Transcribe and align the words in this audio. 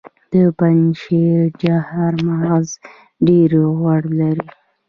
د 0.31 0.33
پنجشیر 0.57 1.41
چهارمغز 1.61 2.69
ډیر 3.27 3.51
غوړ 3.77 4.01
لري. 4.19 4.47